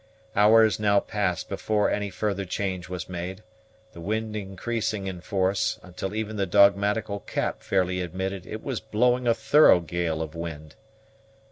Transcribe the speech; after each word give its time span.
Hours 0.35 0.79
now 0.79 0.99
passed 0.99 1.47
before 1.47 1.91
any 1.91 2.09
further 2.09 2.43
change 2.43 2.89
was 2.89 3.07
made, 3.07 3.43
the 3.93 4.01
wind 4.01 4.35
increasing 4.35 5.05
in 5.05 5.21
force, 5.21 5.79
until 5.83 6.15
even 6.15 6.37
the 6.37 6.47
dogmatical 6.47 7.19
Cap 7.19 7.61
fairly 7.61 8.01
admitted 8.01 8.47
it 8.47 8.63
was 8.63 8.79
blowing 8.79 9.27
a 9.27 9.35
thorough 9.35 9.79
gale 9.79 10.23
of 10.23 10.33
wind. 10.33 10.73